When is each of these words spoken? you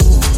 you 0.00 0.33